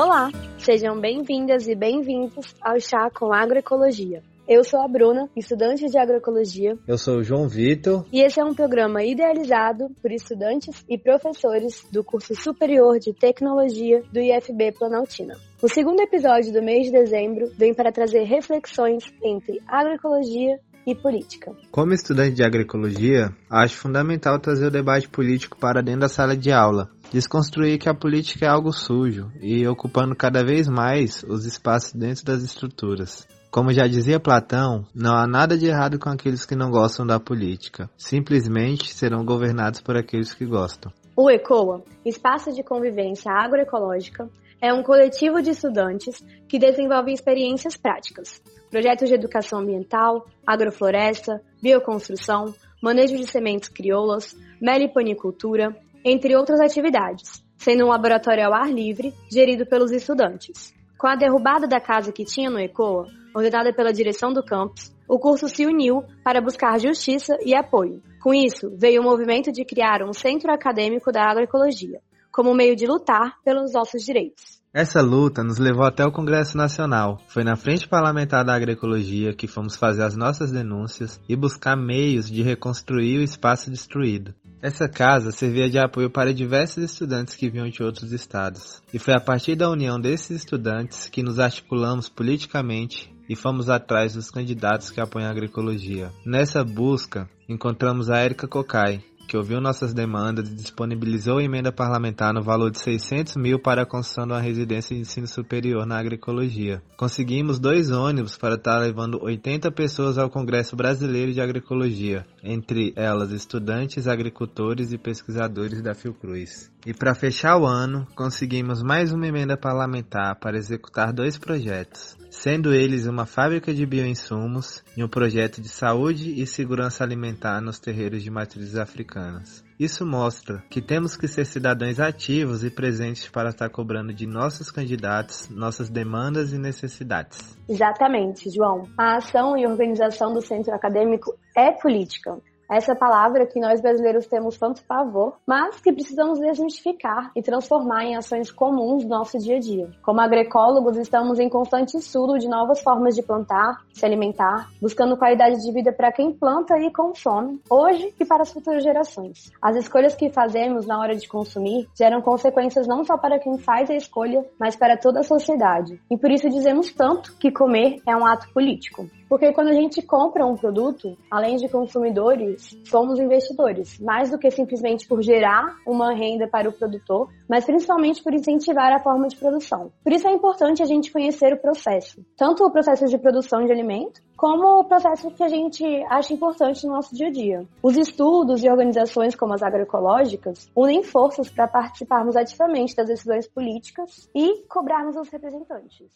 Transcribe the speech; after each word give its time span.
Olá, 0.00 0.30
sejam 0.58 1.00
bem-vindas 1.00 1.66
e 1.66 1.74
bem-vindos 1.74 2.54
ao 2.62 2.78
Chá 2.78 3.10
com 3.10 3.34
Agroecologia. 3.34 4.22
Eu 4.46 4.62
sou 4.62 4.80
a 4.80 4.86
Bruna, 4.86 5.28
estudante 5.34 5.86
de 5.86 5.98
agroecologia. 5.98 6.78
Eu 6.86 6.96
sou 6.96 7.16
o 7.16 7.22
João 7.24 7.48
Vitor. 7.48 8.06
E 8.12 8.20
esse 8.20 8.38
é 8.38 8.44
um 8.44 8.54
programa 8.54 9.02
idealizado 9.02 9.88
por 10.00 10.12
estudantes 10.12 10.84
e 10.88 10.96
professores 10.96 11.84
do 11.90 12.04
curso 12.04 12.32
superior 12.36 13.00
de 13.00 13.12
tecnologia 13.12 14.00
do 14.12 14.20
IFB 14.20 14.70
Planaltina. 14.78 15.34
O 15.60 15.68
segundo 15.68 15.98
episódio 15.98 16.52
do 16.52 16.62
mês 16.62 16.86
de 16.86 16.92
dezembro 16.92 17.50
vem 17.58 17.74
para 17.74 17.90
trazer 17.90 18.22
reflexões 18.22 19.02
entre 19.20 19.60
agroecologia 19.66 20.60
e 20.86 20.94
política. 20.94 21.52
Como 21.70 21.92
estudante 21.92 22.36
de 22.36 22.44
agroecologia, 22.44 23.30
acho 23.50 23.76
fundamental 23.76 24.38
trazer 24.38 24.66
o 24.66 24.70
debate 24.70 25.08
político 25.08 25.58
para 25.58 25.82
dentro 25.82 26.02
da 26.02 26.08
sala 26.08 26.36
de 26.36 26.50
aula. 26.50 26.88
Desconstruir 27.10 27.78
que 27.78 27.88
a 27.88 27.94
política 27.94 28.44
é 28.44 28.48
algo 28.48 28.70
sujo 28.70 29.32
e 29.40 29.66
ocupando 29.66 30.14
cada 30.14 30.44
vez 30.44 30.68
mais 30.68 31.24
os 31.26 31.46
espaços 31.46 31.94
dentro 31.94 32.22
das 32.22 32.42
estruturas. 32.42 33.26
Como 33.50 33.72
já 33.72 33.86
dizia 33.86 34.20
Platão, 34.20 34.84
não 34.94 35.16
há 35.16 35.26
nada 35.26 35.56
de 35.56 35.66
errado 35.66 35.98
com 35.98 36.10
aqueles 36.10 36.44
que 36.44 36.54
não 36.54 36.70
gostam 36.70 37.06
da 37.06 37.18
política. 37.18 37.88
Simplesmente 37.96 38.92
serão 38.92 39.24
governados 39.24 39.80
por 39.80 39.96
aqueles 39.96 40.34
que 40.34 40.44
gostam. 40.44 40.92
O 41.16 41.30
ECOA, 41.30 41.82
Espaço 42.04 42.52
de 42.52 42.62
Convivência 42.62 43.32
Agroecológica, 43.32 44.28
é 44.60 44.72
um 44.72 44.82
coletivo 44.82 45.40
de 45.40 45.50
estudantes 45.50 46.22
que 46.46 46.58
desenvolve 46.58 47.10
experiências 47.10 47.74
práticas, 47.74 48.42
projetos 48.70 49.08
de 49.08 49.14
educação 49.14 49.60
ambiental, 49.60 50.26
agrofloresta, 50.46 51.40
bioconstrução, 51.62 52.54
manejo 52.82 53.16
de 53.16 53.26
sementes 53.26 53.68
crioulas, 53.68 54.36
meliponicultura, 54.60 55.74
entre 56.08 56.36
outras 56.36 56.60
atividades, 56.60 57.44
sendo 57.56 57.84
um 57.84 57.88
laboratório 57.88 58.46
ao 58.46 58.54
ar 58.54 58.72
livre, 58.72 59.12
gerido 59.30 59.66
pelos 59.66 59.92
estudantes. 59.92 60.72
Com 60.98 61.06
a 61.06 61.16
derrubada 61.16 61.66
da 61.66 61.80
casa 61.80 62.12
que 62.12 62.24
tinha 62.24 62.50
no 62.50 62.58
ECOA, 62.58 63.06
ordenada 63.34 63.72
pela 63.72 63.92
direção 63.92 64.32
do 64.32 64.42
campus, 64.42 64.92
o 65.08 65.18
curso 65.18 65.48
se 65.48 65.64
uniu 65.64 66.02
para 66.24 66.40
buscar 66.40 66.78
justiça 66.78 67.36
e 67.44 67.54
apoio. 67.54 68.02
Com 68.20 68.34
isso, 68.34 68.70
veio 68.76 69.00
o 69.00 69.04
movimento 69.04 69.50
de 69.52 69.64
criar 69.64 70.02
um 70.02 70.12
centro 70.12 70.52
acadêmico 70.52 71.12
da 71.12 71.22
agroecologia, 71.22 72.00
como 72.32 72.54
meio 72.54 72.76
de 72.76 72.86
lutar 72.86 73.36
pelos 73.44 73.72
nossos 73.72 74.04
direitos. 74.04 74.58
Essa 74.72 75.00
luta 75.00 75.42
nos 75.42 75.58
levou 75.58 75.84
até 75.84 76.04
o 76.04 76.12
Congresso 76.12 76.56
Nacional. 76.56 77.18
Foi 77.28 77.42
na 77.42 77.56
Frente 77.56 77.88
Parlamentar 77.88 78.44
da 78.44 78.54
Agroecologia 78.54 79.34
que 79.34 79.46
fomos 79.46 79.76
fazer 79.76 80.02
as 80.02 80.14
nossas 80.14 80.52
denúncias 80.52 81.18
e 81.26 81.34
buscar 81.34 81.74
meios 81.74 82.30
de 82.30 82.42
reconstruir 82.42 83.18
o 83.18 83.22
espaço 83.22 83.70
destruído. 83.70 84.34
Essa 84.60 84.88
casa 84.88 85.30
servia 85.30 85.70
de 85.70 85.78
apoio 85.78 86.10
para 86.10 86.34
diversos 86.34 86.82
estudantes 86.82 87.36
que 87.36 87.48
vinham 87.48 87.68
de 87.68 87.80
outros 87.82 88.12
estados. 88.12 88.82
E 88.92 88.98
foi 88.98 89.14
a 89.14 89.20
partir 89.20 89.54
da 89.54 89.70
união 89.70 90.00
desses 90.00 90.30
estudantes 90.30 91.08
que 91.08 91.22
nos 91.22 91.38
articulamos 91.38 92.08
politicamente 92.08 93.08
e 93.28 93.36
fomos 93.36 93.70
atrás 93.70 94.14
dos 94.14 94.30
candidatos 94.30 94.90
que 94.90 95.00
apoiam 95.00 95.28
a 95.28 95.30
agroecologia. 95.30 96.10
Nessa 96.26 96.64
busca, 96.64 97.28
encontramos 97.48 98.10
a 98.10 98.18
Érica 98.18 98.48
Cocai, 98.48 99.04
que 99.28 99.36
ouviu 99.36 99.60
nossas 99.60 99.92
demandas 99.92 100.48
e 100.48 100.54
disponibilizou 100.54 101.38
emenda 101.38 101.70
parlamentar 101.70 102.32
no 102.32 102.42
valor 102.42 102.70
de 102.70 102.80
600 102.80 103.36
mil 103.36 103.60
para 103.60 103.82
a 103.82 103.86
construção 103.86 104.26
de 104.26 104.32
uma 104.32 104.40
residência 104.40 104.96
de 104.96 105.02
ensino 105.02 105.26
superior 105.26 105.84
na 105.84 105.98
agroecologia. 105.98 106.82
Conseguimos 106.96 107.58
dois 107.58 107.90
ônibus 107.90 108.38
para 108.38 108.54
estar 108.54 108.78
levando 108.78 109.22
80 109.22 109.70
pessoas 109.70 110.16
ao 110.16 110.30
Congresso 110.30 110.74
Brasileiro 110.74 111.34
de 111.34 111.42
Agroecologia, 111.42 112.26
entre 112.42 112.94
elas 112.96 113.30
estudantes, 113.30 114.08
agricultores 114.08 114.92
e 114.92 114.98
pesquisadores 114.98 115.82
da 115.82 115.94
Fiocruz. 115.94 116.70
E 116.86 116.94
para 116.94 117.14
fechar 117.14 117.58
o 117.58 117.66
ano, 117.66 118.06
conseguimos 118.14 118.82
mais 118.82 119.12
uma 119.12 119.26
emenda 119.26 119.56
parlamentar 119.56 120.36
para 120.36 120.56
executar 120.56 121.12
dois 121.12 121.36
projetos, 121.36 122.16
sendo 122.30 122.72
eles 122.72 123.06
uma 123.06 123.26
fábrica 123.26 123.74
de 123.74 123.84
bioinsumos 123.84 124.82
e 124.96 125.02
um 125.02 125.08
projeto 125.08 125.60
de 125.60 125.68
saúde 125.68 126.40
e 126.40 126.46
segurança 126.46 127.02
alimentar 127.02 127.60
nos 127.60 127.80
terreiros 127.80 128.22
de 128.22 128.30
matrizes 128.30 128.76
africanas. 128.76 129.64
Isso 129.78 130.06
mostra 130.06 130.62
que 130.70 130.80
temos 130.80 131.16
que 131.16 131.28
ser 131.28 131.44
cidadãos 131.44 132.00
ativos 132.00 132.64
e 132.64 132.70
presentes 132.70 133.28
para 133.28 133.50
estar 133.50 133.68
cobrando 133.70 134.12
de 134.12 134.26
nossos 134.26 134.70
candidatos 134.70 135.48
nossas 135.50 135.88
demandas 135.88 136.52
e 136.52 136.58
necessidades. 136.58 137.56
Exatamente, 137.68 138.50
João. 138.50 138.88
A 138.96 139.16
ação 139.16 139.56
e 139.56 139.66
organização 139.66 140.32
do 140.32 140.40
centro 140.40 140.74
acadêmico 140.74 141.36
é 141.56 141.70
política 141.72 142.38
essa 142.68 142.94
palavra 142.94 143.46
que 143.46 143.58
nós 143.58 143.80
brasileiros 143.80 144.26
temos 144.26 144.58
tanto 144.58 144.84
pavor, 144.84 145.36
mas 145.46 145.80
que 145.80 145.92
precisamos 145.92 146.38
desmistificar 146.38 147.30
e 147.34 147.42
transformar 147.42 148.04
em 148.04 148.16
ações 148.16 148.50
comuns 148.50 149.04
do 149.04 149.10
nosso 149.10 149.38
dia 149.38 149.56
a 149.56 149.60
dia. 149.60 149.90
Como 150.02 150.20
agroecólogos, 150.20 150.96
estamos 150.98 151.38
em 151.38 151.48
constante 151.48 151.96
estudo 151.96 152.38
de 152.38 152.48
novas 152.48 152.80
formas 152.82 153.14
de 153.14 153.22
plantar, 153.22 153.78
se 153.92 154.04
alimentar, 154.04 154.68
buscando 154.80 155.16
qualidade 155.16 155.62
de 155.62 155.72
vida 155.72 155.92
para 155.92 156.12
quem 156.12 156.32
planta 156.32 156.78
e 156.78 156.92
consome, 156.92 157.60
hoje 157.70 158.14
e 158.20 158.24
para 158.24 158.42
as 158.42 158.52
futuras 158.52 158.82
gerações. 158.82 159.50
As 159.62 159.76
escolhas 159.76 160.14
que 160.14 160.30
fazemos 160.30 160.86
na 160.86 160.98
hora 160.98 161.16
de 161.16 161.26
consumir 161.26 161.88
geram 161.96 162.20
consequências 162.20 162.86
não 162.86 163.04
só 163.04 163.16
para 163.16 163.38
quem 163.38 163.58
faz 163.58 163.90
a 163.90 163.94
escolha, 163.94 164.44
mas 164.58 164.76
para 164.76 164.96
toda 164.96 165.20
a 165.20 165.24
sociedade. 165.24 166.00
E 166.10 166.16
por 166.16 166.30
isso 166.30 166.48
dizemos 166.50 166.92
tanto 166.92 167.36
que 167.38 167.50
comer 167.50 168.00
é 168.06 168.14
um 168.14 168.26
ato 168.26 168.52
político. 168.52 169.06
Porque 169.28 169.52
quando 169.52 169.68
a 169.68 169.74
gente 169.74 170.00
compra 170.00 170.46
um 170.46 170.56
produto, 170.56 171.16
além 171.30 171.56
de 171.56 171.68
consumidores, 171.68 172.76
somos 172.84 173.18
investidores, 173.18 174.00
mais 174.00 174.30
do 174.30 174.38
que 174.38 174.50
simplesmente 174.50 175.06
por 175.06 175.22
gerar 175.22 175.76
uma 175.86 176.14
renda 176.14 176.48
para 176.48 176.68
o 176.68 176.72
produtor, 176.72 177.28
mas 177.48 177.64
principalmente 177.64 178.22
por 178.22 178.32
incentivar 178.32 178.92
a 178.92 179.00
forma 179.00 179.28
de 179.28 179.36
produção. 179.36 179.92
Por 180.02 180.12
isso 180.12 180.26
é 180.26 180.32
importante 180.32 180.82
a 180.82 180.86
gente 180.86 181.12
conhecer 181.12 181.52
o 181.52 181.60
processo, 181.60 182.24
tanto 182.36 182.64
o 182.64 182.70
processo 182.70 183.06
de 183.06 183.18
produção 183.18 183.64
de 183.64 183.72
alimento, 183.72 184.22
como 184.36 184.80
o 184.80 184.84
processo 184.84 185.30
que 185.30 185.42
a 185.42 185.48
gente 185.48 185.84
acha 186.08 186.32
importante 186.32 186.86
no 186.86 186.94
nosso 186.94 187.14
dia 187.14 187.26
a 187.26 187.30
dia. 187.30 187.66
Os 187.82 187.96
estudos 187.96 188.62
e 188.64 188.70
organizações 188.70 189.34
como 189.34 189.52
as 189.52 189.62
agroecológicas 189.62 190.70
unem 190.74 191.02
forças 191.02 191.50
para 191.50 191.68
participarmos 191.68 192.36
ativamente 192.36 192.96
das 192.96 193.08
decisões 193.08 193.46
políticas 193.46 194.30
e 194.34 194.62
cobrarmos 194.68 195.16
os 195.16 195.28
representantes 195.28 196.06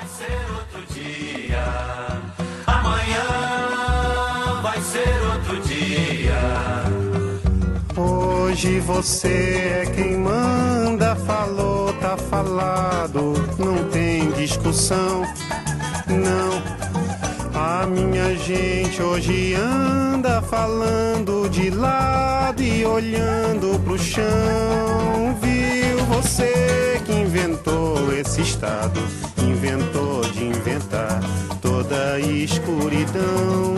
vai 0.00 0.08
ser 0.08 0.38
outro 0.56 0.94
dia. 0.94 1.64
Amanhã 2.66 3.26
vai 4.62 4.80
ser 4.80 5.14
outro 5.32 5.60
dia. 5.60 6.40
Hoje 7.96 8.80
você 8.80 9.82
é 9.82 9.92
quem 9.94 10.16
manda, 10.16 11.14
falou, 11.16 11.92
tá 11.94 12.16
falado, 12.16 13.34
não 13.58 13.88
tem 13.90 14.30
discussão, 14.32 15.22
não. 16.08 16.80
A 17.52 17.86
minha 17.86 18.34
gente 18.36 19.02
hoje 19.02 19.54
anda 19.54 20.40
falando 20.40 21.48
de 21.50 21.68
lado 21.70 22.62
e 22.62 22.86
olhando 22.86 23.78
pro 23.84 23.98
chão. 23.98 24.24
Viu 25.42 26.04
você 26.06 27.02
que 27.04 27.12
inventou 27.12 28.09
esse 28.20 28.42
estado? 28.42 29.00
inventou 29.38 30.20
de 30.32 30.44
inventar 30.44 31.20
toda 31.60 32.14
a 32.14 32.20
escuridão. 32.20 33.76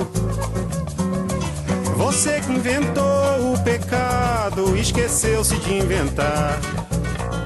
Você 1.97 2.41
que 2.41 2.53
inventou 2.53 3.53
o 3.53 3.63
pecado, 3.63 4.77
esqueceu-se 4.77 5.57
de 5.61 5.75
inventar 5.75 6.59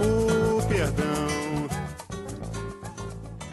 o 0.00 0.66
perdão. 0.66 1.66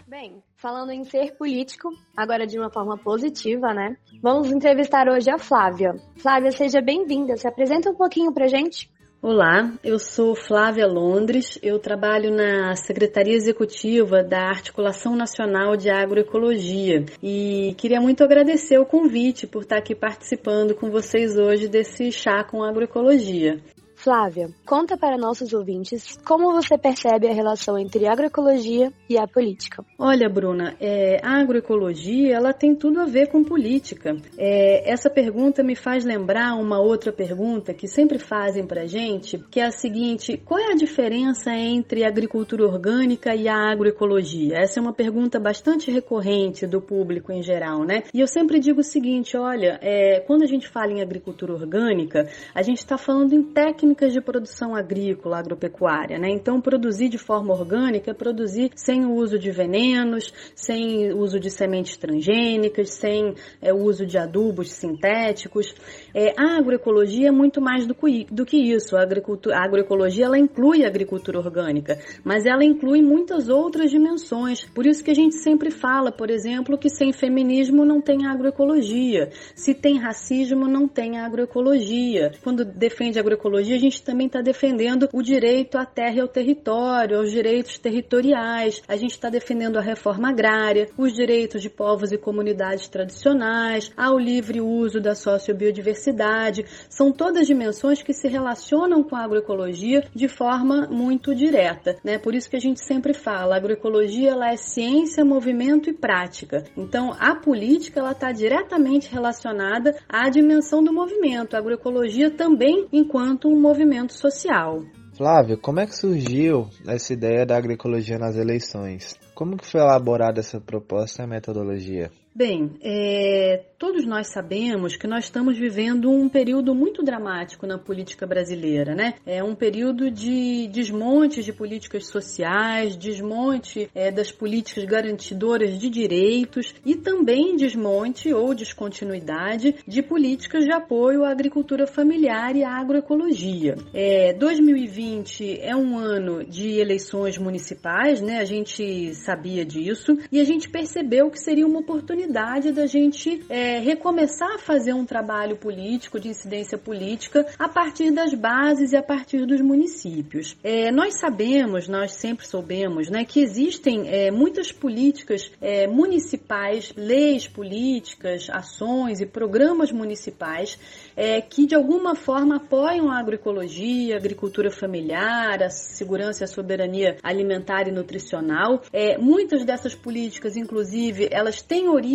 Bem, 0.08 0.42
falando 0.56 0.92
em 0.92 1.04
ser 1.04 1.36
político, 1.36 1.90
agora 2.16 2.48
de 2.48 2.58
uma 2.58 2.70
forma 2.70 2.98
positiva, 2.98 3.74
né? 3.74 3.98
Vamos 4.22 4.50
entrevistar 4.52 5.10
hoje 5.10 5.30
a 5.30 5.38
Flávia. 5.38 5.96
Flávia, 6.16 6.52
seja 6.52 6.82
bem-vinda. 6.82 7.36
Se 7.36 7.48
apresenta 7.48 7.90
um 7.90 7.96
pouquinho 7.96 8.32
pra 8.32 8.48
gente. 8.48 8.90
Olá, 9.26 9.72
eu 9.82 9.98
sou 10.00 10.36
Flávia 10.36 10.86
Londres, 10.86 11.58
eu 11.64 11.80
trabalho 11.80 12.30
na 12.30 12.76
Secretaria 12.76 13.34
Executiva 13.34 14.22
da 14.22 14.50
Articulação 14.50 15.16
Nacional 15.16 15.78
de 15.78 15.90
Agroecologia 15.90 17.06
e 17.24 17.74
queria 17.78 18.02
muito 18.02 18.22
agradecer 18.22 18.78
o 18.80 18.86
convite 18.86 19.48
por 19.48 19.62
estar 19.62 19.78
aqui 19.78 19.96
participando 19.96 20.76
com 20.76 20.92
vocês 20.92 21.38
hoje 21.38 21.70
desse 21.70 22.12
chá 22.12 22.44
com 22.44 22.62
agroecologia. 22.62 23.62
Flávia, 24.04 24.50
conta 24.66 24.98
para 24.98 25.18
nossos 25.18 25.54
ouvintes 25.54 26.18
como 26.26 26.52
você 26.52 26.78
percebe 26.78 27.26
a 27.30 27.34
relação 27.34 27.80
entre 27.80 28.06
a 28.06 28.12
agroecologia 28.12 28.92
e 29.10 29.18
a 29.18 29.26
política. 29.26 29.82
Olha, 29.98 30.28
Bruna, 30.28 30.76
é, 30.78 31.22
a 31.24 31.40
agroecologia 31.40 32.36
ela 32.36 32.52
tem 32.52 32.76
tudo 32.76 33.00
a 33.00 33.06
ver 33.06 33.28
com 33.30 33.46
política. 33.46 34.18
É, 34.38 34.92
essa 34.92 35.10
pergunta 35.10 35.64
me 35.64 35.74
faz 35.74 36.04
lembrar 36.04 36.56
uma 36.56 36.82
outra 36.82 37.14
pergunta 37.14 37.74
que 37.74 37.88
sempre 37.88 38.20
fazem 38.20 38.68
para 38.68 38.86
gente, 38.86 39.38
que 39.50 39.62
é 39.62 39.68
a 39.68 39.72
seguinte: 39.72 40.36
qual 40.36 40.60
é 40.60 40.74
a 40.74 40.76
diferença 40.76 41.52
entre 41.52 42.04
agricultura 42.04 42.66
orgânica 42.66 43.34
e 43.34 43.48
a 43.48 43.72
agroecologia? 43.72 44.58
Essa 44.58 44.82
é 44.82 44.84
uma 44.84 44.94
pergunta 44.94 45.40
bastante 45.40 45.90
recorrente 45.90 46.68
do 46.68 46.82
público 46.82 47.32
em 47.32 47.42
geral, 47.42 47.86
né? 47.86 48.04
E 48.14 48.20
eu 48.20 48.28
sempre 48.28 48.60
digo 48.60 48.82
o 48.82 48.84
seguinte: 48.84 49.38
olha, 49.38 49.80
é, 49.82 50.20
quando 50.28 50.44
a 50.44 50.48
gente 50.48 50.68
fala 50.68 50.92
em 50.92 51.02
agricultura 51.02 51.54
orgânica, 51.54 52.28
a 52.54 52.62
gente 52.62 52.80
está 52.80 52.98
falando 52.98 53.32
em 53.32 53.42
técnicas 53.44 53.93
técnicas 53.94 54.14
de 54.14 54.22
produção 54.22 54.76
agrícola, 54.76 55.38
agropecuária, 55.38 56.18
né? 56.18 56.30
Então, 56.30 56.60
produzir 56.60 57.10
de 57.10 57.18
forma 57.18 57.54
orgânica 57.54 58.12
é 58.12 58.14
produzir 58.14 58.72
sem 58.76 59.06
o 59.06 59.14
uso 59.14 59.38
de 59.38 59.52
venenos, 59.52 60.34
sem 60.56 61.12
o 61.14 61.20
uso 61.20 61.40
de 61.40 61.50
sementes 61.50 61.96
transgênicas, 61.98 62.90
sem 62.92 63.36
é, 63.62 63.74
o 63.74 63.78
uso 63.78 64.06
de 64.06 64.18
adubos 64.18 64.72
sintéticos. 64.72 65.74
É, 66.14 66.34
a 66.38 66.58
agroecologia 66.58 67.30
é 67.30 67.32
muito 67.32 67.62
mais 67.62 67.86
do, 67.86 67.96
do 68.32 68.46
que 68.46 68.58
isso. 68.58 68.98
A, 68.98 69.02
agricultura, 69.02 69.58
a 69.58 69.64
agroecologia 69.64 70.26
ela 70.26 70.38
inclui 70.38 70.84
a 70.84 70.88
agricultura 70.88 71.40
orgânica, 71.40 72.00
mas 72.24 72.46
ela 72.46 72.64
inclui 72.64 73.02
muitas 73.02 73.50
outras 73.50 73.92
dimensões. 73.92 74.66
Por 74.66 74.86
isso 74.86 75.04
que 75.04 75.12
a 75.12 75.16
gente 75.16 75.36
sempre 75.36 75.70
fala, 75.72 76.12
por 76.12 76.30
exemplo, 76.30 76.78
que 76.78 76.90
sem 76.90 77.14
feminismo 77.14 77.86
não 77.86 78.02
tem 78.02 78.26
agroecologia. 78.26 79.30
Se 79.56 79.74
tem 79.74 80.00
racismo, 80.00 80.68
não 80.68 80.88
tem 80.88 81.20
agroecologia. 81.20 82.32
Quando 82.44 82.66
defende 82.66 83.20
agroecologia, 83.20 83.76
gente 83.84 84.04
também 84.04 84.28
está 84.28 84.42
defendendo 84.42 85.10
o 85.14 85.22
direito 85.22 85.78
à 85.78 85.86
terra 85.86 86.16
e 86.16 86.22
ao 86.22 86.28
território, 86.28 87.18
aos 87.18 87.32
direitos 87.32 87.78
territoriais. 87.78 88.82
A 88.88 88.96
gente 88.96 89.12
está 89.12 89.30
defendendo 89.30 89.78
a 89.78 89.82
reforma 89.82 90.30
agrária, 90.30 90.90
os 90.98 91.14
direitos 91.14 91.62
de 91.62 91.70
povos 91.70 92.12
e 92.12 92.18
comunidades 92.18 92.88
tradicionais, 92.88 93.92
ao 93.98 94.18
livre 94.18 94.62
uso 94.62 95.00
da 95.00 95.16
sociobiodiversidade. 95.16 96.66
São 96.90 97.12
todas 97.12 97.48
dimensões 97.48 98.02
que 98.02 98.14
se 98.14 98.28
relacionam 98.28 99.04
com 99.04 99.16
a 99.16 99.24
agroecologia 99.24 100.04
de 100.16 100.28
forma 100.28 100.88
muito 100.90 101.36
direta. 101.36 101.98
Né? 102.04 102.18
Por 102.18 102.34
isso 102.34 102.50
que 102.50 102.56
a 102.56 102.62
gente 102.62 102.80
sempre 102.80 103.14
fala, 103.14 103.56
a 103.56 103.58
agroecologia 103.58 104.32
ela 104.32 104.52
é 104.52 104.56
ciência, 104.56 105.26
movimento 105.26 105.90
e 105.90 105.94
prática. 105.94 106.64
Então, 106.78 107.14
a 107.20 107.36
política 107.36 108.00
ela 108.00 108.12
está 108.12 108.32
diretamente 108.32 109.12
relacionada 109.12 109.96
à 110.08 110.30
dimensão 110.30 110.84
do 110.84 110.94
movimento. 110.94 111.56
A 111.56 111.60
agroecologia 111.60 112.32
também 112.32 112.88
enquanto 112.92 113.48
um 113.48 113.60
movimento 113.60 113.73
social. 114.14 114.82
Flávio, 115.16 115.60
como 115.60 115.80
é 115.80 115.86
que 115.86 115.96
surgiu 115.96 116.68
essa 116.88 117.14
ideia 117.14 117.46
da 117.46 117.56
agroecologia 117.56 118.18
nas 118.18 118.36
eleições? 118.36 119.16
Como 119.36 119.58
que 119.58 119.66
foi 119.66 119.80
elaborada 119.80 120.40
essa 120.40 120.60
proposta 120.60 121.24
e 121.24 121.28
metodologia? 121.28 122.10
Bem, 122.36 122.72
é, 122.82 123.62
todos 123.78 124.08
nós 124.08 124.34
sabemos 124.34 124.96
que 124.96 125.06
nós 125.06 125.26
estamos 125.26 125.56
vivendo 125.56 126.10
um 126.10 126.28
período 126.28 126.74
muito 126.74 127.04
dramático 127.04 127.68
na 127.68 127.78
política 127.78 128.26
brasileira, 128.26 128.96
né? 128.96 129.14
É 129.24 129.44
um 129.44 129.54
período 129.54 130.10
de 130.10 130.68
desmonte 130.70 131.44
de 131.44 131.54
políticas 131.54 132.08
sociais, 132.08 132.96
desmonte 132.96 133.88
é, 133.94 134.10
das 134.10 134.32
políticas 134.32 134.84
garantidoras 134.84 135.78
de 135.78 135.92
direitos 135.92 136.74
e 136.84 136.96
também 136.96 137.56
desmonte 137.56 138.34
ou 138.34 138.56
descontinuidade 138.56 139.76
de 139.88 140.02
políticas 140.02 140.66
de 140.66 140.72
apoio 140.72 141.24
à 141.24 141.30
agricultura 141.30 141.86
familiar 141.86 142.56
e 142.56 142.64
à 142.64 142.80
agroecologia. 142.80 143.76
É, 143.94 144.34
2020 144.34 145.60
é 145.62 145.76
um 145.76 146.00
ano 146.00 146.44
de 146.44 146.80
eleições 146.80 147.38
municipais, 147.38 148.22
né? 148.22 148.40
A 148.40 148.46
gente 148.46 149.14
sabia 149.14 149.64
disso 149.64 150.18
e 150.32 150.40
a 150.40 150.44
gente 150.44 150.68
percebeu 150.68 151.30
que 151.30 151.38
seria 151.40 151.68
uma 151.68 151.82
oportunidade 151.82 152.23
oportunidade 152.24 152.72
da 152.72 152.86
gente 152.86 153.44
é, 153.50 153.80
recomeçar 153.80 154.56
a 154.56 154.58
fazer 154.58 154.94
um 154.94 155.06
trabalho 155.06 155.58
político, 155.58 156.20
de 156.20 156.30
incidência 156.30 156.78
política, 156.78 157.46
a 157.60 157.68
partir 157.68 158.12
das 158.12 158.34
bases 158.34 158.94
e 158.94 158.98
a 158.98 159.04
partir 159.04 159.46
dos 159.46 159.62
municípios. 159.62 160.56
É, 160.64 160.92
nós 160.92 161.20
sabemos, 161.20 161.88
nós 161.88 162.14
sempre 162.14 162.48
soubemos, 162.48 163.10
né, 163.10 163.26
que 163.26 163.42
existem 163.42 164.08
é, 164.08 164.32
muitas 164.32 164.72
políticas 164.72 165.52
é, 165.62 165.88
municipais, 165.88 166.94
leis 166.96 167.48
políticas, 167.48 168.50
ações 168.50 169.20
e 169.20 169.26
programas 169.26 169.92
municipais 169.92 170.78
é, 171.16 171.42
que 171.42 171.66
de 171.66 171.76
alguma 171.76 172.16
forma 172.16 172.58
apoiam 172.58 173.10
a 173.10 173.20
agroecologia, 173.20 174.16
a 174.16 174.18
agricultura 174.18 174.72
familiar, 174.72 175.62
a 175.62 175.70
segurança 175.70 176.44
e 176.44 176.46
a 176.46 176.48
soberania 176.48 177.18
alimentar 177.22 177.88
e 177.88 177.92
nutricional. 177.92 178.82
É, 178.92 179.18
muitas 179.18 179.66
dessas 179.66 179.94
políticas, 179.96 180.56
inclusive, 180.56 181.28
elas 181.32 181.62
têm 181.62 181.90
origem 181.90 182.13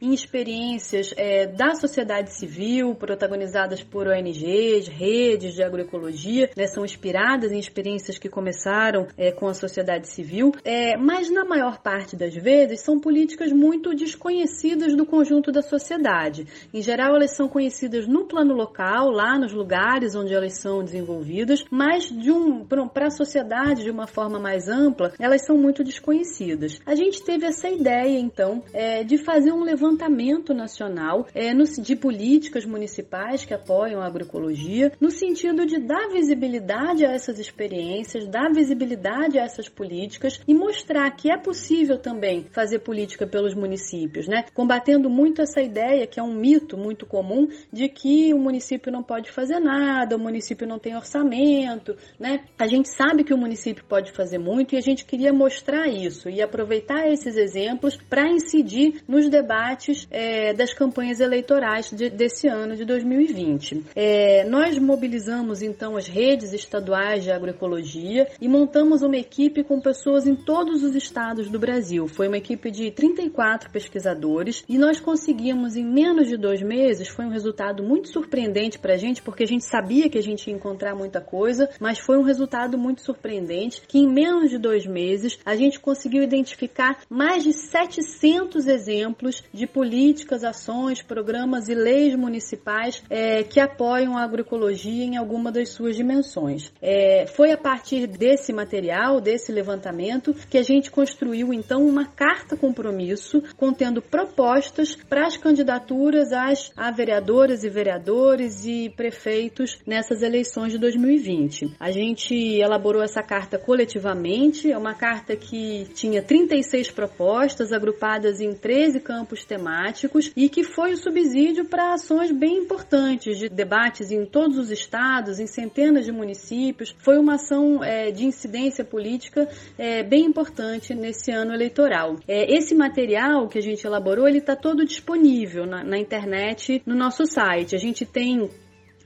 em 0.00 0.12
experiências 0.12 1.14
é, 1.16 1.46
da 1.46 1.74
sociedade 1.74 2.34
civil, 2.34 2.94
protagonizadas 2.94 3.82
por 3.82 4.06
ONGs, 4.06 4.88
redes 4.88 5.54
de 5.54 5.62
agroecologia, 5.62 6.50
né, 6.56 6.66
são 6.66 6.84
inspiradas 6.84 7.52
em 7.52 7.58
experiências 7.58 8.18
que 8.18 8.28
começaram 8.28 9.06
é, 9.16 9.30
com 9.30 9.46
a 9.46 9.54
sociedade 9.54 10.08
civil, 10.08 10.52
é, 10.64 10.96
mas 10.96 11.30
na 11.30 11.44
maior 11.44 11.78
parte 11.78 12.16
das 12.16 12.34
vezes 12.34 12.80
são 12.80 12.98
políticas 12.98 13.52
muito 13.52 13.94
desconhecidas 13.94 14.94
do 14.94 15.06
conjunto 15.06 15.52
da 15.52 15.62
sociedade. 15.62 16.46
Em 16.74 16.82
geral, 16.82 17.14
elas 17.14 17.36
são 17.36 17.48
conhecidas 17.48 18.06
no 18.06 18.24
plano 18.24 18.54
local, 18.54 19.10
lá 19.10 19.38
nos 19.38 19.52
lugares 19.52 20.14
onde 20.14 20.34
elas 20.34 20.58
são 20.58 20.82
desenvolvidas, 20.82 21.64
mas 21.70 22.04
de 22.04 22.30
um 22.30 22.64
para 22.64 23.06
a 23.06 23.10
sociedade 23.10 23.84
de 23.84 23.90
uma 23.90 24.06
forma 24.06 24.38
mais 24.38 24.68
ampla, 24.68 25.12
elas 25.18 25.44
são 25.44 25.56
muito 25.56 25.84
desconhecidas. 25.84 26.80
A 26.84 26.94
gente 26.94 27.22
teve 27.24 27.46
essa 27.46 27.68
ideia 27.68 28.18
então 28.18 28.62
é, 28.72 29.04
de 29.04 29.18
fazer 29.18 29.35
um 29.44 29.62
levantamento 29.62 30.54
nacional 30.54 31.26
é, 31.34 31.52
no, 31.52 31.64
de 31.64 31.94
políticas 31.94 32.64
municipais 32.64 33.44
que 33.44 33.52
apoiam 33.54 34.00
a 34.00 34.06
agroecologia, 34.06 34.92
no 35.00 35.10
sentido 35.10 35.66
de 35.66 35.78
dar 35.78 36.08
visibilidade 36.08 37.04
a 37.04 37.12
essas 37.12 37.38
experiências, 37.38 38.26
dar 38.26 38.52
visibilidade 38.52 39.38
a 39.38 39.42
essas 39.42 39.68
políticas 39.68 40.40
e 40.46 40.54
mostrar 40.54 41.10
que 41.10 41.30
é 41.30 41.36
possível 41.36 41.98
também 41.98 42.46
fazer 42.52 42.80
política 42.80 43.26
pelos 43.26 43.54
municípios, 43.54 44.26
né? 44.26 44.44
Combatendo 44.54 45.10
muito 45.10 45.42
essa 45.42 45.60
ideia 45.60 46.06
que 46.06 46.20
é 46.20 46.22
um 46.22 46.34
mito 46.34 46.76
muito 46.76 47.06
comum 47.06 47.48
de 47.72 47.88
que 47.88 48.32
o 48.32 48.38
município 48.38 48.90
não 48.92 49.02
pode 49.02 49.30
fazer 49.30 49.58
nada, 49.58 50.16
o 50.16 50.18
município 50.18 50.66
não 50.66 50.78
tem 50.78 50.96
orçamento, 50.96 51.96
né? 52.18 52.44
A 52.58 52.66
gente 52.66 52.88
sabe 52.88 53.24
que 53.24 53.34
o 53.34 53.38
município 53.38 53.84
pode 53.84 54.12
fazer 54.12 54.38
muito 54.38 54.74
e 54.74 54.78
a 54.78 54.80
gente 54.80 55.04
queria 55.04 55.32
mostrar 55.32 55.88
isso 55.88 56.28
e 56.28 56.40
aproveitar 56.40 57.08
esses 57.08 57.36
exemplos 57.36 57.96
para 57.96 58.28
incidir 58.28 59.02
nos 59.06 59.25
debates 59.28 60.06
é, 60.10 60.52
das 60.52 60.72
campanhas 60.72 61.20
eleitorais 61.20 61.90
de, 61.90 62.10
desse 62.10 62.48
ano 62.48 62.76
de 62.76 62.84
2020. 62.84 63.84
É, 63.94 64.44
nós 64.44 64.78
mobilizamos 64.78 65.62
então 65.62 65.96
as 65.96 66.06
redes 66.06 66.52
estaduais 66.52 67.24
de 67.24 67.30
agroecologia 67.30 68.28
e 68.40 68.48
montamos 68.48 69.02
uma 69.02 69.16
equipe 69.16 69.62
com 69.62 69.80
pessoas 69.80 70.26
em 70.26 70.34
todos 70.34 70.82
os 70.82 70.94
estados 70.94 71.48
do 71.48 71.58
Brasil. 71.58 72.06
Foi 72.08 72.28
uma 72.28 72.38
equipe 72.38 72.70
de 72.70 72.90
34 72.90 73.70
pesquisadores 73.70 74.64
e 74.68 74.78
nós 74.78 75.00
conseguimos 75.00 75.76
em 75.76 75.84
menos 75.84 76.28
de 76.28 76.36
dois 76.36 76.62
meses, 76.62 77.08
foi 77.08 77.24
um 77.24 77.30
resultado 77.30 77.82
muito 77.82 78.08
surpreendente 78.08 78.78
para 78.78 78.94
a 78.94 78.96
gente, 78.96 79.22
porque 79.22 79.44
a 79.44 79.46
gente 79.46 79.64
sabia 79.64 80.08
que 80.08 80.18
a 80.18 80.22
gente 80.22 80.48
ia 80.48 80.56
encontrar 80.56 80.94
muita 80.94 81.20
coisa, 81.20 81.68
mas 81.80 81.98
foi 81.98 82.18
um 82.18 82.22
resultado 82.22 82.78
muito 82.78 83.00
surpreendente 83.02 83.82
que 83.86 83.98
em 83.98 84.08
menos 84.08 84.50
de 84.50 84.58
dois 84.58 84.86
meses 84.86 85.38
a 85.44 85.56
gente 85.56 85.80
conseguiu 85.80 86.22
identificar 86.22 87.00
mais 87.08 87.42
de 87.44 87.52
700 87.52 88.66
exemplos 88.66 89.15
de 89.52 89.66
políticas, 89.66 90.44
ações, 90.44 91.02
programas 91.02 91.68
e 91.68 91.74
leis 91.74 92.14
municipais 92.14 93.02
é, 93.08 93.42
que 93.42 93.60
apoiam 93.60 94.16
a 94.16 94.22
agroecologia 94.22 95.04
em 95.04 95.16
alguma 95.16 95.50
das 95.50 95.70
suas 95.70 95.96
dimensões. 95.96 96.72
É, 96.80 97.26
foi 97.26 97.52
a 97.52 97.56
partir 97.56 98.06
desse 98.06 98.52
material, 98.52 99.20
desse 99.20 99.50
levantamento, 99.52 100.34
que 100.48 100.58
a 100.58 100.62
gente 100.62 100.90
construiu 100.90 101.52
então 101.52 101.86
uma 101.86 102.06
carta 102.06 102.56
compromisso 102.56 103.42
contendo 103.56 104.02
propostas 104.02 104.94
para 104.94 105.26
as 105.26 105.36
candidaturas 105.36 106.32
às 106.32 106.70
a 106.76 106.90
vereadoras 106.90 107.64
e 107.64 107.68
vereadores 107.68 108.64
e 108.66 108.90
prefeitos 108.90 109.78
nessas 109.86 110.22
eleições 110.22 110.72
de 110.72 110.78
2020. 110.78 111.74
A 111.78 111.90
gente 111.90 112.34
elaborou 112.34 113.02
essa 113.02 113.22
carta 113.22 113.58
coletivamente, 113.58 114.70
é 114.70 114.78
uma 114.78 114.94
carta 114.94 115.36
que 115.36 115.86
tinha 115.94 116.22
36 116.22 116.90
propostas 116.90 117.72
agrupadas 117.72 118.40
em 118.40 118.52
13 118.52 119.00
campos 119.06 119.44
temáticos 119.44 120.32
e 120.34 120.48
que 120.48 120.64
foi 120.64 120.92
o 120.92 120.96
subsídio 120.96 121.64
para 121.66 121.94
ações 121.94 122.32
bem 122.32 122.58
importantes 122.58 123.38
de 123.38 123.48
debates 123.48 124.10
em 124.10 124.26
todos 124.26 124.58
os 124.58 124.72
estados, 124.72 125.38
em 125.38 125.46
centenas 125.46 126.06
de 126.06 126.10
municípios. 126.10 126.92
Foi 126.98 127.16
uma 127.16 127.34
ação 127.34 127.84
é, 127.84 128.10
de 128.10 128.26
incidência 128.26 128.84
política 128.84 129.48
é, 129.78 130.02
bem 130.02 130.24
importante 130.24 130.92
nesse 130.92 131.30
ano 131.30 131.54
eleitoral. 131.54 132.16
É, 132.26 132.52
esse 132.52 132.74
material 132.74 133.46
que 133.46 133.58
a 133.58 133.62
gente 133.62 133.86
elaborou, 133.86 134.26
ele 134.26 134.38
está 134.38 134.56
todo 134.56 134.84
disponível 134.84 135.66
na, 135.66 135.84
na 135.84 135.98
internet 135.98 136.82
no 136.84 136.96
nosso 136.96 137.24
site. 137.26 137.76
A 137.76 137.78
gente 137.78 138.04
tem 138.04 138.50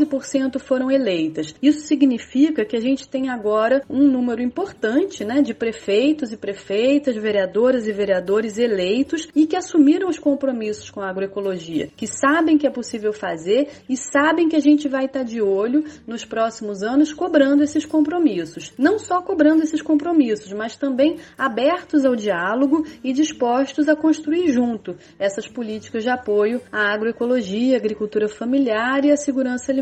foram 0.59 0.91
eleitas. 0.91 1.55
Isso 1.63 1.87
significa 1.87 2.65
que 2.65 2.77
a 2.77 2.81
gente 2.81 3.09
tem 3.09 3.29
agora 3.29 3.83
um 3.89 4.03
número 4.03 4.43
importante, 4.43 5.25
né, 5.25 5.43
de 5.43 5.55
prefeitos 5.55 6.33
e 6.33 6.37
prefeitas, 6.37 7.17
vereadoras 7.17 7.87
e 7.87 7.93
vereadores 7.93 8.59
eleitos 8.59 9.29
e 9.35 9.47
que 9.47 9.57
assumiram 9.57 10.09
os 10.09 10.19
compromissos 10.19 10.91
com 10.91 11.01
a 11.01 11.09
agroecologia 11.09 11.83
que 11.97 12.07
sabem 12.07 12.59
que 12.59 12.67
é 12.67 12.71
possível 12.71 13.13
fazer 13.13 13.69
e 13.89 13.97
sabem 13.97 14.49
que 14.49 14.57
a 14.57 14.61
gente 14.61 14.89
vai 14.89 15.07
estar 15.07 15.23
de 15.23 15.41
olho 15.41 15.85
nos 16.07 16.25
próximos 16.25 16.83
anos 16.83 17.13
cobrando 17.13 17.63
esses 17.63 17.85
compromissos. 17.85 18.73
Não 18.79 18.99
só 18.99 19.21
cobrando 19.23 19.63
esses 19.63 19.83
compromissos, 19.83 20.53
mas 20.53 20.77
também 20.77 21.19
abertos 21.37 22.05
ao 22.05 22.17
diálogo 22.17 22.87
e 23.03 23.13
dispostos 23.13 23.89
a 23.89 23.97
construir 23.97 24.49
junto 24.49 24.97
essas 25.19 25.47
políticas 25.47 26.03
de 26.03 26.11
apoio 26.11 26.61
à 26.71 26.93
agroecologia, 26.93 27.77
agricultura 27.77 28.29
familiar 28.29 29.05
e 29.05 29.11
à 29.11 29.17
segurança 29.17 29.71
alimentar. 29.71 29.82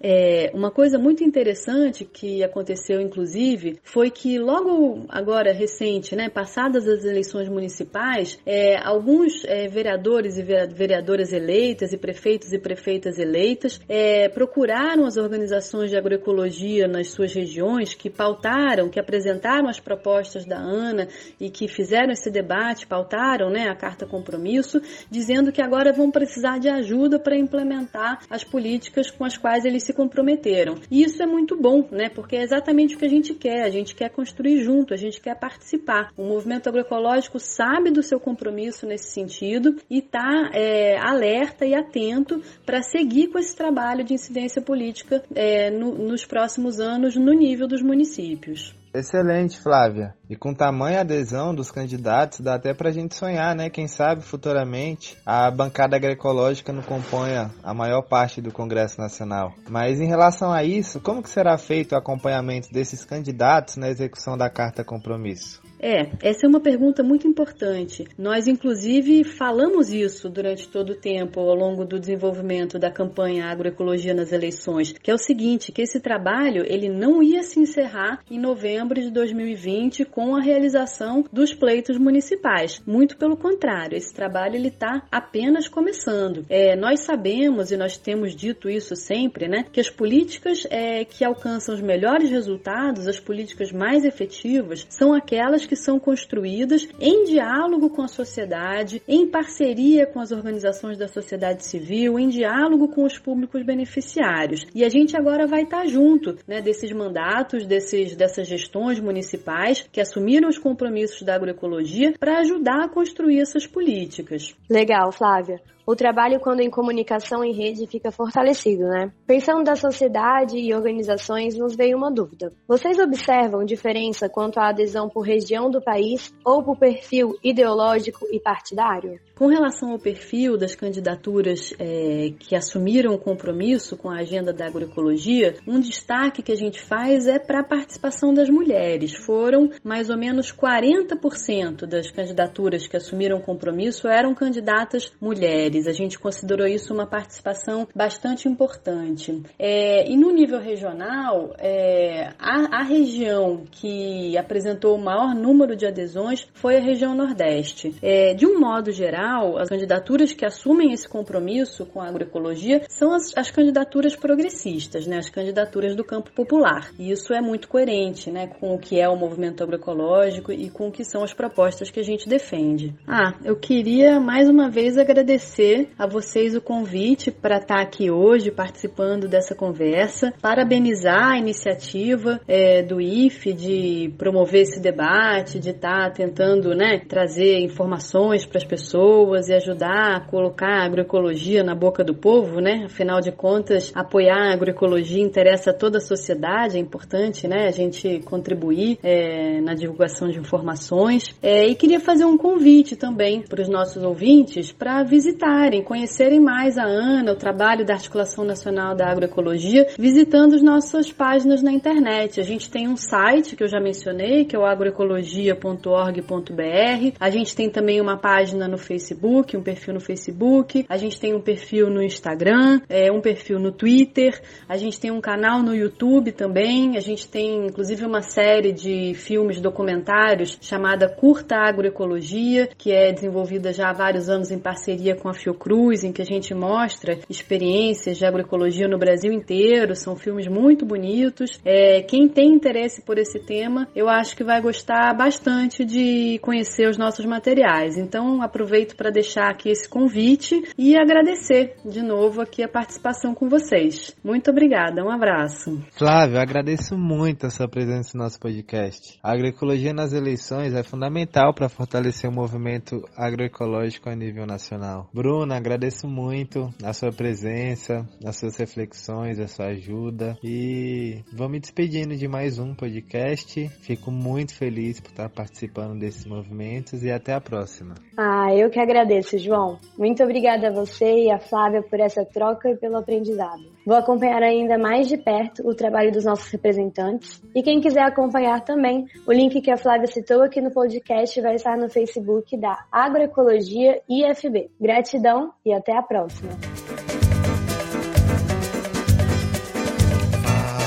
É, 0.00 0.50
uma 0.54 0.70
coisa 0.70 0.98
muito 0.98 1.22
interessante 1.22 2.04
que 2.04 2.42
aconteceu, 2.42 3.00
inclusive, 3.00 3.78
foi 3.82 4.10
que 4.10 4.38
logo 4.38 5.04
agora 5.08 5.52
recente, 5.52 6.16
né, 6.16 6.28
passadas 6.28 6.88
as 6.88 7.04
eleições 7.04 7.48
municipais, 7.48 8.38
é, 8.46 8.76
alguns 8.82 9.44
é, 9.44 9.68
vereadores 9.68 10.38
e 10.38 10.42
vereadoras 10.42 10.96
vereadoras 10.96 11.32
eleitas 11.32 11.92
e 11.92 11.98
prefeitos 11.98 12.52
e 12.52 12.58
prefeitas 12.58 13.18
eleitas 13.18 13.80
é, 13.88 14.28
procuraram 14.28 15.04
as 15.04 15.16
organizações 15.16 15.90
de 15.90 15.96
agroecologia 15.96 16.88
nas 16.88 17.08
suas 17.08 17.32
regiões 17.32 17.94
que 17.94 18.08
pautaram, 18.08 18.88
que 18.88 18.98
apresentaram 18.98 19.68
as 19.68 19.78
propostas 19.78 20.44
da 20.46 20.58
ANA 20.58 21.08
e 21.40 21.50
que 21.50 21.68
fizeram 21.68 22.12
esse 22.12 22.30
debate, 22.30 22.86
pautaram 22.86 23.50
né, 23.50 23.68
a 23.68 23.74
carta 23.74 24.06
compromisso, 24.06 24.80
dizendo 25.10 25.52
que 25.52 25.62
agora 25.62 25.92
vão 25.92 26.10
precisar 26.10 26.58
de 26.58 26.68
ajuda 26.68 27.18
para 27.18 27.36
implementar 27.36 28.20
as 28.30 28.44
políticas 28.44 29.10
com 29.10 29.24
as 29.26 29.36
quais 29.36 29.64
eles 29.64 29.84
se 29.84 29.92
comprometeram. 29.92 30.76
E 30.90 31.02
isso 31.02 31.22
é 31.22 31.26
muito 31.26 31.56
bom, 31.60 31.86
né, 31.90 32.08
porque 32.08 32.36
é 32.36 32.42
exatamente 32.42 32.94
o 32.94 32.98
que 32.98 33.04
a 33.04 33.10
gente 33.10 33.34
quer, 33.34 33.62
a 33.62 33.70
gente 33.70 33.94
quer 33.94 34.08
construir 34.10 34.62
junto, 34.62 34.94
a 34.94 34.96
gente 34.96 35.20
quer 35.20 35.38
participar. 35.38 36.12
O 36.16 36.24
movimento 36.24 36.68
agroecológico 36.68 37.38
sabe 37.38 37.90
do 37.90 38.02
seu 38.02 38.18
compromisso 38.18 38.86
nesse 38.86 39.10
sentido 39.10 39.76
e 39.90 39.98
está 39.98 40.50
é, 40.54 40.96
alerta 40.98 41.66
e 41.66 41.74
atento 41.74 42.40
para 42.64 42.82
seguir 42.82 43.28
com 43.28 43.38
esse 43.38 43.54
trabalho 43.54 44.04
de 44.04 44.14
incidência 44.14 44.62
política 44.62 45.22
é, 45.34 45.70
no, 45.70 45.92
nos 45.94 46.24
próximos 46.24 46.80
anos 46.80 47.16
no 47.16 47.32
nível 47.32 47.66
dos 47.66 47.82
municípios. 47.82 48.74
Excelente, 48.98 49.60
Flávia. 49.60 50.14
E 50.28 50.34
com 50.34 50.54
tamanha 50.54 51.00
adesão 51.00 51.54
dos 51.54 51.70
candidatos, 51.70 52.40
dá 52.40 52.54
até 52.54 52.72
pra 52.72 52.90
gente 52.90 53.14
sonhar, 53.14 53.54
né? 53.54 53.68
Quem 53.68 53.86
sabe 53.86 54.22
futuramente 54.22 55.18
a 55.26 55.50
bancada 55.50 55.96
agroecológica 55.96 56.72
não 56.72 56.82
componha 56.82 57.50
a 57.62 57.74
maior 57.74 58.00
parte 58.00 58.40
do 58.40 58.50
Congresso 58.50 58.98
Nacional. 58.98 59.52
Mas 59.68 60.00
em 60.00 60.06
relação 60.06 60.50
a 60.50 60.64
isso, 60.64 60.98
como 60.98 61.22
que 61.22 61.28
será 61.28 61.58
feito 61.58 61.92
o 61.92 61.98
acompanhamento 61.98 62.72
desses 62.72 63.04
candidatos 63.04 63.76
na 63.76 63.90
execução 63.90 64.34
da 64.34 64.48
Carta 64.48 64.82
Compromisso? 64.82 65.65
É, 65.78 66.10
essa 66.22 66.46
é 66.46 66.48
uma 66.48 66.60
pergunta 66.60 67.02
muito 67.02 67.28
importante. 67.28 68.06
Nós, 68.18 68.46
inclusive, 68.46 69.24
falamos 69.24 69.92
isso 69.92 70.28
durante 70.28 70.68
todo 70.68 70.90
o 70.90 70.94
tempo, 70.94 71.40
ao 71.40 71.54
longo 71.54 71.84
do 71.84 71.98
desenvolvimento 71.98 72.78
da 72.78 72.90
campanha 72.90 73.46
Agroecologia 73.46 74.14
nas 74.14 74.32
eleições, 74.32 74.92
que 74.92 75.10
é 75.10 75.14
o 75.14 75.18
seguinte, 75.18 75.72
que 75.72 75.82
esse 75.82 76.00
trabalho 76.00 76.64
ele 76.66 76.88
não 76.88 77.22
ia 77.22 77.42
se 77.42 77.60
encerrar 77.60 78.20
em 78.30 78.38
novembro 78.38 79.00
de 79.00 79.10
2020 79.10 80.04
com 80.06 80.34
a 80.34 80.40
realização 80.40 81.24
dos 81.32 81.52
pleitos 81.52 81.98
municipais. 81.98 82.82
Muito 82.86 83.16
pelo 83.16 83.36
contrário, 83.36 83.96
esse 83.96 84.14
trabalho 84.14 84.56
ele 84.56 84.68
está 84.68 85.02
apenas 85.10 85.68
começando. 85.68 86.44
É, 86.48 86.74
nós 86.76 87.00
sabemos 87.00 87.70
e 87.70 87.76
nós 87.76 87.96
temos 87.96 88.34
dito 88.34 88.68
isso 88.68 88.96
sempre, 88.96 89.48
né, 89.48 89.64
que 89.70 89.80
as 89.80 89.90
políticas 89.90 90.66
é, 90.70 91.04
que 91.04 91.24
alcançam 91.24 91.74
os 91.74 91.80
melhores 91.80 92.30
resultados, 92.30 93.06
as 93.06 93.20
políticas 93.20 93.72
mais 93.72 94.04
efetivas, 94.04 94.86
são 94.88 95.12
aquelas 95.12 95.65
que 95.66 95.76
são 95.76 95.98
construídas 95.98 96.88
em 97.00 97.24
diálogo 97.24 97.90
com 97.90 98.02
a 98.02 98.08
sociedade, 98.08 99.02
em 99.06 99.26
parceria 99.26 100.06
com 100.06 100.20
as 100.20 100.32
organizações 100.32 100.98
da 100.98 101.08
sociedade 101.08 101.64
civil, 101.64 102.18
em 102.18 102.28
diálogo 102.28 102.88
com 102.88 103.04
os 103.04 103.18
públicos 103.18 103.62
beneficiários. 103.62 104.64
E 104.74 104.84
a 104.84 104.88
gente 104.88 105.16
agora 105.16 105.46
vai 105.46 105.62
estar 105.62 105.86
junto 105.86 106.36
né, 106.46 106.60
desses 106.60 106.92
mandatos, 106.92 107.66
desses, 107.66 108.16
dessas 108.16 108.46
gestões 108.46 109.00
municipais 109.00 109.86
que 109.92 110.00
assumiram 110.00 110.48
os 110.48 110.58
compromissos 110.58 111.22
da 111.22 111.34
agroecologia 111.34 112.14
para 112.18 112.38
ajudar 112.38 112.84
a 112.84 112.88
construir 112.88 113.40
essas 113.40 113.66
políticas. 113.66 114.54
Legal, 114.70 115.12
Flávia 115.12 115.60
o 115.86 115.94
trabalho 115.94 116.40
quando 116.40 116.60
em 116.60 116.68
comunicação 116.68 117.44
em 117.44 117.52
rede 117.52 117.86
fica 117.86 118.10
fortalecido, 118.10 118.84
né? 118.88 119.12
Pensando 119.26 119.62
da 119.62 119.76
sociedade 119.76 120.58
e 120.58 120.74
organizações, 120.74 121.56
nos 121.56 121.76
veio 121.76 121.96
uma 121.96 122.10
dúvida. 122.10 122.52
Vocês 122.66 122.98
observam 122.98 123.64
diferença 123.64 124.28
quanto 124.28 124.58
à 124.58 124.70
adesão 124.70 125.08
por 125.08 125.20
região 125.20 125.70
do 125.70 125.80
país 125.80 126.34
ou 126.44 126.62
por 126.62 126.76
perfil 126.76 127.36
ideológico 127.42 128.26
e 128.32 128.40
partidário? 128.40 129.20
Com 129.36 129.48
relação 129.48 129.90
ao 129.92 129.98
perfil 129.98 130.56
das 130.56 130.74
candidaturas 130.74 131.74
é, 131.78 132.32
que 132.38 132.56
assumiram 132.56 133.12
o 133.12 133.18
compromisso 133.18 133.94
com 133.94 134.08
a 134.08 134.20
agenda 134.20 134.50
da 134.50 134.66
agroecologia, 134.66 135.56
um 135.68 135.78
destaque 135.78 136.42
que 136.42 136.52
a 136.52 136.56
gente 136.56 136.80
faz 136.80 137.26
é 137.26 137.38
para 137.38 137.60
a 137.60 137.62
participação 137.62 138.32
das 138.32 138.48
mulheres. 138.48 139.14
Foram 139.14 139.70
mais 139.84 140.08
ou 140.08 140.16
menos 140.16 140.50
40% 140.50 141.84
das 141.84 142.10
candidaturas 142.10 142.86
que 142.86 142.96
assumiram 142.96 143.36
o 143.36 143.42
compromisso 143.42 144.08
eram 144.08 144.34
candidatas 144.34 145.12
mulheres. 145.20 145.86
A 145.86 145.92
gente 145.92 146.18
considerou 146.18 146.66
isso 146.66 146.94
uma 146.94 147.06
participação 147.06 147.86
bastante 147.94 148.48
importante. 148.48 149.42
É, 149.58 150.10
e 150.10 150.16
no 150.16 150.30
nível 150.30 150.60
regional, 150.60 151.54
é, 151.58 152.32
a, 152.38 152.78
a 152.78 152.82
região 152.82 153.64
que 153.70 154.34
apresentou 154.38 154.96
o 154.96 155.04
maior 155.04 155.34
número 155.34 155.76
de 155.76 155.84
adesões 155.84 156.48
foi 156.54 156.78
a 156.78 156.80
região 156.80 157.14
Nordeste. 157.14 157.94
É, 158.00 158.32
de 158.32 158.46
um 158.46 158.58
modo 158.58 158.90
geral, 158.90 159.25
as 159.56 159.68
candidaturas 159.68 160.32
que 160.32 160.44
assumem 160.44 160.92
esse 160.92 161.08
compromisso 161.08 161.84
com 161.86 162.00
a 162.00 162.08
agroecologia 162.08 162.82
são 162.88 163.12
as, 163.12 163.32
as 163.36 163.50
candidaturas 163.50 164.14
progressistas, 164.14 165.06
né, 165.06 165.18
as 165.18 165.28
candidaturas 165.28 165.96
do 165.96 166.04
campo 166.04 166.30
popular. 166.32 166.90
E 166.98 167.10
isso 167.10 167.32
é 167.32 167.40
muito 167.40 167.68
coerente 167.68 168.30
né, 168.30 168.46
com 168.46 168.74
o 168.74 168.78
que 168.78 169.00
é 169.00 169.08
o 169.08 169.16
movimento 169.16 169.62
agroecológico 169.62 170.52
e 170.52 170.70
com 170.70 170.88
o 170.88 170.92
que 170.92 171.04
são 171.04 171.22
as 171.24 171.32
propostas 171.32 171.90
que 171.90 172.00
a 172.00 172.02
gente 172.02 172.28
defende. 172.28 172.94
Ah, 173.06 173.34
eu 173.44 173.56
queria 173.56 174.20
mais 174.20 174.48
uma 174.48 174.70
vez 174.70 174.96
agradecer 174.96 175.88
a 175.98 176.06
vocês 176.06 176.54
o 176.54 176.60
convite 176.60 177.30
para 177.30 177.58
estar 177.58 177.80
aqui 177.80 178.10
hoje 178.10 178.50
participando 178.50 179.28
dessa 179.28 179.54
conversa, 179.54 180.32
parabenizar 180.40 181.32
a 181.32 181.38
iniciativa 181.38 182.40
é, 182.46 182.82
do 182.82 183.00
IFE 183.00 183.52
de 183.52 184.14
promover 184.16 184.62
esse 184.62 184.80
debate, 184.80 185.58
de 185.58 185.70
estar 185.70 186.12
tentando 186.12 186.74
né, 186.74 187.00
trazer 187.08 187.58
informações 187.58 188.46
para 188.46 188.58
as 188.58 188.64
pessoas 188.64 189.15
e 189.48 189.54
ajudar 189.54 190.16
a 190.16 190.20
colocar 190.20 190.82
a 190.82 190.84
agroecologia 190.84 191.62
na 191.62 191.74
boca 191.74 192.04
do 192.04 192.14
povo, 192.14 192.60
né? 192.60 192.84
Afinal 192.84 193.20
de 193.20 193.32
contas, 193.32 193.90
apoiar 193.94 194.50
a 194.50 194.52
agroecologia 194.52 195.22
interessa 195.22 195.70
a 195.70 195.74
toda 195.74 195.98
a 195.98 196.00
sociedade, 196.00 196.76
é 196.76 196.80
importante, 196.80 197.48
né? 197.48 197.66
A 197.66 197.70
gente 197.70 198.20
contribuir 198.24 198.98
é, 199.02 199.60
na 199.60 199.74
divulgação 199.74 200.28
de 200.28 200.38
informações. 200.38 201.34
É, 201.42 201.66
e 201.66 201.74
queria 201.74 202.00
fazer 202.00 202.24
um 202.24 202.36
convite 202.36 202.96
também 202.96 203.42
para 203.42 203.62
os 203.62 203.68
nossos 203.68 204.02
ouvintes 204.02 204.72
para 204.72 205.02
visitarem, 205.02 205.82
conhecerem 205.82 206.40
mais 206.40 206.76
a 206.76 206.84
ANA, 206.84 207.32
o 207.32 207.36
trabalho 207.36 207.84
da 207.84 207.94
Articulação 207.94 208.44
Nacional 208.44 208.94
da 208.94 209.10
Agroecologia, 209.10 209.86
visitando 209.98 210.54
as 210.54 210.62
nossas 210.62 211.12
páginas 211.12 211.62
na 211.62 211.72
internet. 211.72 212.40
A 212.40 212.44
gente 212.44 212.70
tem 212.70 212.88
um 212.88 212.96
site 212.96 213.56
que 213.56 213.62
eu 213.62 213.68
já 213.68 213.80
mencionei, 213.80 214.44
que 214.44 214.54
é 214.54 214.58
o 214.58 214.64
agroecologia.org.br. 214.64 217.16
A 217.18 217.30
gente 217.30 217.54
tem 217.54 217.70
também 217.70 218.00
uma 218.00 218.16
página 218.16 218.68
no 218.68 218.78
Facebook, 218.78 219.05
um 219.14 219.62
perfil 219.62 219.94
no 219.94 220.00
Facebook. 220.00 220.84
A 220.88 220.96
gente 220.96 221.20
tem 221.20 221.34
um 221.34 221.40
perfil 221.40 221.90
no 221.90 222.02
Instagram, 222.02 222.80
é, 222.88 223.12
um 223.12 223.20
perfil 223.20 223.58
no 223.58 223.70
Twitter. 223.70 224.40
A 224.68 224.76
gente 224.76 224.98
tem 224.98 225.10
um 225.10 225.20
canal 225.20 225.62
no 225.62 225.74
YouTube 225.74 226.32
também. 226.32 226.96
A 226.96 227.00
gente 227.00 227.28
tem 227.28 227.66
inclusive 227.66 228.04
uma 228.04 228.22
série 228.22 228.72
de 228.72 229.14
filmes 229.14 229.60
documentários 229.60 230.58
chamada 230.60 231.08
Curta 231.08 231.56
Agroecologia, 231.56 232.68
que 232.76 232.92
é 232.92 233.12
desenvolvida 233.12 233.72
já 233.72 233.90
há 233.90 233.92
vários 233.92 234.28
anos 234.28 234.50
em 234.50 234.58
parceria 234.58 235.14
com 235.14 235.28
a 235.28 235.34
Fiocruz, 235.34 236.04
em 236.04 236.12
que 236.12 236.22
a 236.22 236.24
gente 236.24 236.54
mostra 236.54 237.18
experiências 237.28 238.16
de 238.16 238.24
agroecologia 238.24 238.88
no 238.88 238.98
Brasil 238.98 239.32
inteiro. 239.32 239.94
São 239.94 240.16
filmes 240.16 240.46
muito 240.46 240.86
bonitos. 240.86 241.60
É, 241.64 242.02
quem 242.02 242.28
tem 242.28 242.52
interesse 242.52 243.02
por 243.02 243.18
esse 243.18 243.38
tema, 243.38 243.88
eu 243.94 244.08
acho 244.08 244.36
que 244.36 244.44
vai 244.44 244.60
gostar 244.60 245.14
bastante 245.14 245.84
de 245.84 246.38
conhecer 246.40 246.88
os 246.88 246.96
nossos 246.96 247.24
materiais. 247.24 247.96
Então, 247.96 248.42
aproveito 248.42 248.95
para 248.96 249.10
deixar 249.10 249.50
aqui 249.50 249.68
esse 249.68 249.88
convite 249.88 250.62
e 250.76 250.96
agradecer 250.96 251.76
de 251.84 252.02
novo 252.02 252.40
aqui 252.40 252.62
a 252.62 252.68
participação 252.68 253.34
com 253.34 253.48
vocês. 253.48 254.16
Muito 254.24 254.50
obrigada, 254.50 255.04
um 255.04 255.10
abraço. 255.10 255.80
Flávio, 255.96 256.38
agradeço 256.38 256.96
muito 256.96 257.46
a 257.46 257.50
sua 257.50 257.68
presença 257.68 258.16
no 258.16 258.24
nosso 258.24 258.40
podcast. 258.40 259.18
A 259.22 259.32
agroecologia 259.32 259.92
nas 259.92 260.12
eleições 260.12 260.74
é 260.74 260.82
fundamental 260.82 261.52
para 261.54 261.68
fortalecer 261.68 262.28
o 262.28 262.32
movimento 262.32 263.02
agroecológico 263.16 264.08
a 264.08 264.14
nível 264.14 264.46
nacional. 264.46 265.08
Bruna, 265.12 265.56
agradeço 265.56 266.08
muito 266.08 266.70
a 266.82 266.92
sua 266.92 267.12
presença, 267.12 268.06
as 268.24 268.36
suas 268.36 268.56
reflexões, 268.56 269.38
a 269.38 269.46
sua 269.46 269.66
ajuda 269.66 270.38
e 270.42 271.22
vou 271.32 271.48
me 271.48 271.60
despedindo 271.60 272.16
de 272.16 272.26
mais 272.28 272.58
um 272.58 272.74
podcast. 272.74 273.68
Fico 273.80 274.10
muito 274.10 274.54
feliz 274.54 275.00
por 275.00 275.10
estar 275.10 275.28
participando 275.28 275.98
desses 275.98 276.24
movimentos 276.24 277.02
e 277.02 277.10
até 277.10 277.32
a 277.34 277.40
próxima. 277.40 277.94
Ah, 278.16 278.54
eu 278.54 278.70
que 278.70 278.80
agradeço, 278.86 279.36
João. 279.38 279.78
Muito 279.98 280.22
obrigada 280.22 280.68
a 280.68 280.72
você 280.72 281.24
e 281.24 281.30
a 281.30 281.38
Flávia 281.38 281.82
por 281.82 281.98
essa 281.98 282.24
troca 282.24 282.70
e 282.70 282.76
pelo 282.76 282.96
aprendizado. 282.96 283.62
Vou 283.84 283.96
acompanhar 283.96 284.42
ainda 284.42 284.78
mais 284.78 285.08
de 285.08 285.16
perto 285.16 285.68
o 285.68 285.74
trabalho 285.74 286.12
dos 286.12 286.24
nossos 286.24 286.48
representantes 286.50 287.42
e 287.54 287.62
quem 287.62 287.80
quiser 287.80 288.02
acompanhar 288.02 288.60
também, 288.62 289.06
o 289.26 289.32
link 289.32 289.60
que 289.60 289.70
a 289.70 289.76
Flávia 289.76 290.06
citou 290.06 290.42
aqui 290.42 290.60
no 290.60 290.70
podcast 290.70 291.40
vai 291.40 291.56
estar 291.56 291.76
no 291.76 291.90
Facebook 291.90 292.56
da 292.56 292.84
Agroecologia 292.90 294.00
IFB. 294.08 294.70
Gratidão 294.80 295.52
e 295.64 295.72
até 295.72 295.96
a 295.96 296.02
próxima. 296.02 296.52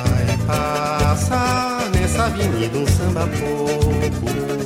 Vai 0.06 0.48
passar 0.48 1.92
nessa 1.92 2.26
avenida 2.26 2.78
um 2.78 2.88
samba 2.88 3.22
popular. 3.22 4.59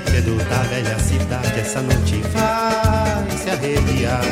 Paralelepípedo 0.00 0.36
da 0.48 0.62
velha 0.62 0.98
cidade 0.98 1.60
essa 1.60 1.80
noite 1.80 2.20
vai 2.32 3.30
se 3.36 3.50
arrepiar. 3.50 4.24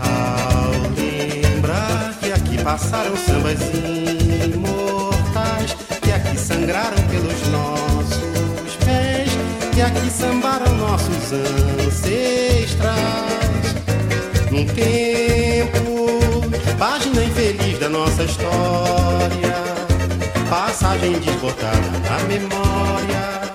Ao 0.00 0.70
lembrar 0.96 2.14
que 2.20 2.32
aqui 2.32 2.62
passaram 2.62 3.16
sambas 3.16 3.58
imortais, 4.54 5.76
que 6.02 6.12
aqui 6.12 6.38
sangraram 6.38 7.02
pelos 7.10 7.48
nossos 7.48 8.76
pés, 8.84 9.30
que 9.74 9.82
aqui 9.82 10.10
sambaram 10.10 10.72
nossos 10.76 11.32
ancestrais. 11.86 13.00
Num 14.50 14.66
tempo, 14.66 16.50
página 16.78 17.24
infeliz 17.24 17.78
da 17.78 17.88
nossa 17.88 18.24
história, 18.24 19.54
passagem 20.48 21.18
desbotada 21.20 21.90
na 22.08 22.18
memória 22.24 23.49